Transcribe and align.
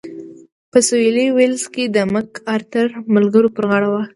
په 0.71 0.77
سوېلي 0.87 1.25
ویلز 1.35 1.63
کې 1.73 1.83
د 1.95 1.97
مک 2.13 2.29
ارتر 2.55 2.87
ملګرو 3.15 3.53
پر 3.55 3.63
غاړه 3.69 3.87
واخیست. 3.89 4.09